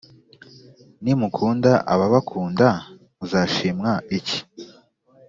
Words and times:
nimukunda 1.03 1.71
ababakunda 1.93 2.67
muzashimwa 3.17 3.91
iki‽ 4.17 4.39